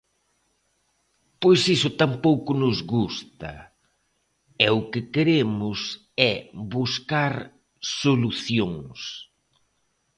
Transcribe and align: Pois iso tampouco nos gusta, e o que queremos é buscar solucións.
Pois 1.41 1.61
iso 1.75 1.89
tampouco 2.01 2.51
nos 2.61 2.77
gusta, 2.93 3.51
e 4.65 4.67
o 4.79 4.81
que 4.91 5.01
queremos 5.13 5.79
é 6.31 6.33
buscar 6.75 7.33
solucións. 8.01 8.99